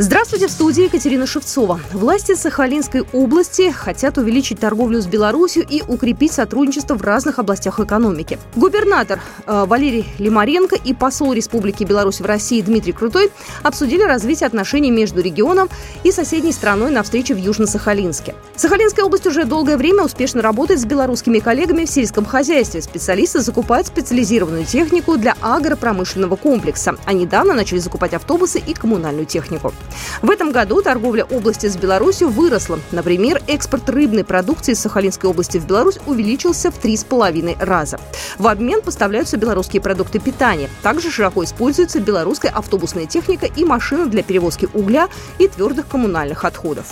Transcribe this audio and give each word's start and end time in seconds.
Здравствуйте, 0.00 0.46
в 0.46 0.52
студии 0.52 0.84
Екатерина 0.84 1.26
Шевцова. 1.26 1.80
Власти 1.92 2.36
Сахалинской 2.36 3.04
области 3.12 3.72
хотят 3.72 4.16
увеличить 4.16 4.60
торговлю 4.60 5.02
с 5.02 5.06
Беларусью 5.06 5.66
и 5.68 5.82
укрепить 5.82 6.30
сотрудничество 6.30 6.94
в 6.94 7.02
разных 7.02 7.40
областях 7.40 7.80
экономики. 7.80 8.38
Губернатор 8.54 9.20
э, 9.44 9.64
Валерий 9.66 10.06
Лимаренко 10.20 10.76
и 10.76 10.94
посол 10.94 11.32
Республики 11.32 11.82
Беларусь 11.82 12.20
в 12.20 12.26
России 12.26 12.60
Дмитрий 12.60 12.92
Крутой 12.92 13.32
обсудили 13.64 14.02
развитие 14.02 14.46
отношений 14.46 14.92
между 14.92 15.20
регионом 15.20 15.68
и 16.04 16.12
соседней 16.12 16.52
страной 16.52 16.92
на 16.92 17.02
встрече 17.02 17.34
в 17.34 17.38
Южно-Сахалинске. 17.38 18.36
Сахалинская 18.54 19.04
область 19.04 19.26
уже 19.26 19.46
долгое 19.46 19.76
время 19.76 20.04
успешно 20.04 20.42
работает 20.42 20.78
с 20.80 20.84
белорусскими 20.84 21.40
коллегами 21.40 21.86
в 21.86 21.90
сельском 21.90 22.24
хозяйстве. 22.24 22.82
Специалисты 22.82 23.40
закупают 23.40 23.88
специализированную 23.88 24.64
технику 24.64 25.16
для 25.16 25.34
агропромышленного 25.40 26.36
комплекса, 26.36 26.94
а 27.04 27.12
недавно 27.12 27.52
начали 27.52 27.80
закупать 27.80 28.14
автобусы 28.14 28.60
и 28.64 28.74
коммунальную 28.74 29.26
технику. 29.26 29.72
В 30.22 30.30
этом 30.30 30.52
году 30.52 30.82
торговля 30.82 31.24
области 31.24 31.66
с 31.66 31.76
Беларусью 31.76 32.28
выросла. 32.28 32.78
Например, 32.92 33.40
экспорт 33.46 33.88
рыбной 33.88 34.24
продукции 34.24 34.72
из 34.72 34.80
Сахалинской 34.80 35.30
области 35.30 35.58
в 35.58 35.66
Беларусь 35.66 35.98
увеличился 36.06 36.70
в 36.70 36.78
три 36.78 36.96
с 36.96 37.04
половиной 37.04 37.56
раза. 37.58 37.98
В 38.38 38.46
обмен 38.46 38.82
поставляются 38.82 39.36
белорусские 39.36 39.82
продукты 39.82 40.18
питания. 40.18 40.68
Также 40.82 41.10
широко 41.10 41.44
используется 41.44 42.00
белорусская 42.00 42.50
автобусная 42.50 43.06
техника 43.06 43.46
и 43.46 43.64
машины 43.64 44.06
для 44.06 44.22
перевозки 44.22 44.68
угля 44.74 45.08
и 45.38 45.48
твердых 45.48 45.88
коммунальных 45.88 46.44
отходов. 46.44 46.86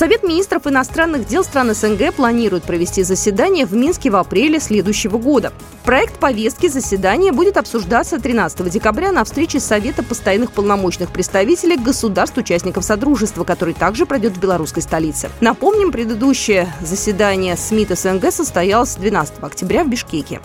Совет 0.00 0.22
министров 0.22 0.66
иностранных 0.66 1.26
дел 1.26 1.44
стран 1.44 1.74
СНГ 1.74 2.14
планирует 2.14 2.62
провести 2.62 3.02
заседание 3.02 3.66
в 3.66 3.74
Минске 3.74 4.08
в 4.08 4.16
апреле 4.16 4.58
следующего 4.58 5.18
года. 5.18 5.52
Проект 5.84 6.18
повестки 6.18 6.68
заседания 6.68 7.32
будет 7.32 7.58
обсуждаться 7.58 8.18
13 8.18 8.70
декабря 8.70 9.12
на 9.12 9.24
встрече 9.24 9.60
Совета 9.60 10.02
постоянных 10.02 10.52
полномочных 10.52 11.10
представителей 11.12 11.76
государств-участников 11.76 12.82
Содружества, 12.82 13.44
который 13.44 13.74
также 13.74 14.06
пройдет 14.06 14.38
в 14.38 14.40
белорусской 14.40 14.82
столице. 14.82 15.28
Напомним, 15.42 15.92
предыдущее 15.92 16.72
заседание 16.80 17.58
СМИТ 17.58 17.90
СНГ 17.98 18.32
состоялось 18.32 18.94
12 18.94 19.34
октября 19.42 19.84
в 19.84 19.90
Бишкеке. 19.90 20.40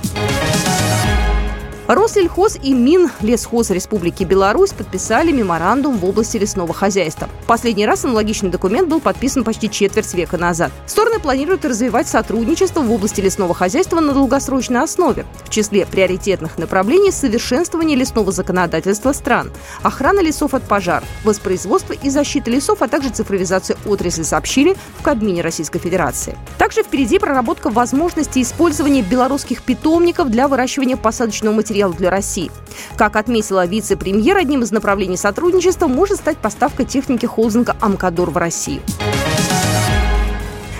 Россельхоз 1.87 2.57
и 2.63 2.73
Минлесхоз 2.73 3.69
Республики 3.69 4.23
Беларусь 4.23 4.71
подписали 4.71 5.31
меморандум 5.31 5.99
в 5.99 6.05
области 6.05 6.37
лесного 6.37 6.73
хозяйства. 6.73 7.29
Последний 7.45 7.85
раз 7.85 8.05
аналогичный 8.05 8.49
документ 8.49 8.89
был 8.89 8.99
подписан 8.99 9.43
почти 9.43 9.69
четверть 9.69 10.11
века 10.15 10.39
назад. 10.39 10.71
Стороны 10.87 11.19
планируют 11.19 11.63
развивать 11.63 12.07
сотрудничество 12.07 12.81
в 12.81 12.91
области 12.91 13.21
лесного 13.21 13.53
хозяйства 13.53 13.99
на 13.99 14.13
долгосрочной 14.13 14.81
основе. 14.81 15.27
В 15.43 15.49
числе 15.51 15.85
приоритетных 15.85 16.57
направлений 16.57 17.11
совершенствование 17.11 17.95
лесного 17.95 18.31
законодательства 18.31 19.13
стран, 19.13 19.51
охрана 19.83 20.21
лесов 20.21 20.55
от 20.55 20.63
пожаров, 20.63 21.07
воспроизводство 21.23 21.93
и 21.93 22.09
защита 22.09 22.49
лесов, 22.49 22.81
а 22.81 22.87
также 22.87 23.09
цифровизация 23.09 23.77
отрасли 23.85 24.23
сообщили 24.23 24.75
в 24.97 25.03
Кабмине 25.03 25.43
Российской 25.43 25.77
Федерации. 25.77 26.35
Также 26.57 26.81
впереди 26.81 27.19
проработка 27.19 27.69
возможности 27.69 28.41
использования 28.41 29.03
белорусских 29.03 29.61
питомников 29.61 30.31
для 30.31 30.47
выращивания 30.47 30.97
посадочного 30.97 31.53
материала 31.53 31.74
материалов 31.75 31.97
для 31.97 32.09
России. 32.09 32.51
Как 32.95 33.17
отметила 33.17 33.65
вице-премьер, 33.65 34.37
одним 34.37 34.63
из 34.63 34.71
направлений 34.71 35.17
сотрудничества 35.17 35.87
может 35.87 36.17
стать 36.17 36.37
поставка 36.37 36.85
техники 36.85 37.25
холдинга 37.25 37.75
«Амкадор» 37.81 38.29
в 38.31 38.37
Россию. 38.37 38.81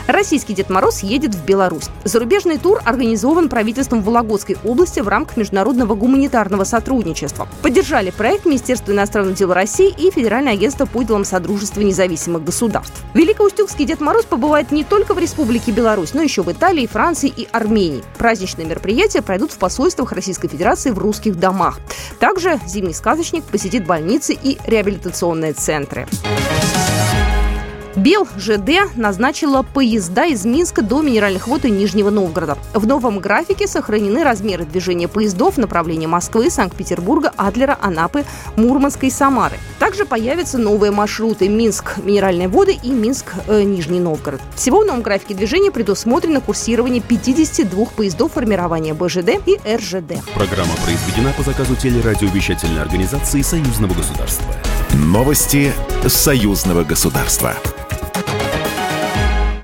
Российский 0.08 0.54
Дед 0.54 0.70
Мороз 0.70 1.02
едет 1.02 1.34
в 1.34 1.44
Беларусь. 1.46 1.90
Зарубежный 2.04 2.60
тур 2.60 2.80
организован 2.86 3.50
правительством 3.50 4.04
Вологодской 4.04 4.58
области 4.64 5.00
в 5.00 5.08
рамках 5.08 5.38
международного 5.38 5.96
гуманитарного 5.96 6.64
сотрудничества. 6.64 7.48
Поддержали 7.64 8.12
проект 8.12 8.46
Министерство 8.46 8.92
иностранных 8.92 9.36
дел 9.36 9.52
России 9.52 9.90
и 9.98 10.12
Федеральное 10.12 10.54
агентство 10.54 10.86
по 10.86 11.02
делам 11.02 11.26
Содружества 11.26 11.82
независимых 11.82 12.44
государств. 12.44 13.04
Великоустюгский 13.16 13.86
Дед 13.86 14.00
Мороз 14.00 14.26
побывает 14.26 14.72
не 14.72 14.84
только 14.84 15.16
в 15.16 15.20
Республике 15.20 15.72
Беларусь, 15.72 16.14
но 16.14 16.22
еще 16.22 16.44
в 16.44 16.52
Италии, 16.52 16.86
Франции 16.86 17.34
и 17.36 17.48
Армении. 17.52 18.04
Праздничные 18.18 18.68
мероприятия 18.68 19.24
пройдут 19.24 19.52
в 19.52 19.58
посольствах 19.58 20.12
Российской 20.12 20.48
Федерации 20.48 20.92
в 20.92 21.00
русских 21.00 21.40
домах. 21.40 21.80
Также 22.20 22.60
зимний 22.68 22.94
сказочник 22.94 23.44
посетит 23.44 23.88
больницы 23.88 24.34
и 24.34 24.60
реабилитационные 24.66 25.54
центры. 25.54 26.08
Бел 27.96 28.28
ЖД 28.38 28.94
назначила 28.98 29.62
поезда 29.62 30.26
из 30.26 30.44
Минска 30.44 30.82
до 30.82 31.02
Минеральных 31.02 31.48
вод 31.48 31.64
и 31.64 31.72
Нижнего 31.72 32.10
Новгорода. 32.10 32.58
В 32.74 32.86
новом 32.86 33.20
графике 33.20 33.68
сохранены 33.68 34.24
размеры 34.24 34.66
движения 34.66 35.08
поездов 35.08 35.56
в 35.56 35.60
направлении 35.60 36.06
Москвы, 36.06 36.50
Санкт-Петербурга, 36.50 37.32
Адлера, 37.38 37.78
Анапы, 37.82 38.26
Мурманска 38.58 39.06
и 39.06 39.10
Самары. 39.10 39.58
Также 39.80 40.06
появятся 40.06 40.58
новые 40.58 40.92
маршруты 40.92 41.48
Минск, 41.48 41.98
Минеральные 42.04 42.50
воды 42.50 42.78
и 42.84 42.90
Минск, 42.90 43.34
э, 43.48 43.64
Нижний 43.64 44.02
Новгород. 44.02 44.42
Всего 44.56 44.82
в 44.82 44.86
новом 44.86 45.02
графике 45.02 45.34
движения 45.34 45.72
предусмотрено 45.72 46.42
курсирование 46.42 47.02
52 47.02 47.86
поездов 47.96 48.34
формирования 48.34 48.94
БЖД 48.94 49.40
и 49.46 49.58
РЖД. 49.66 50.22
Программа 50.34 50.74
произведена 50.84 51.32
по 51.38 51.44
заказу 51.44 51.76
телерадиовещательной 51.76 52.82
организации 52.82 53.42
Союзного 53.42 53.94
государства. 53.94 54.54
Новости 54.94 55.72
Союзного 56.08 56.84
государства. 56.84 57.56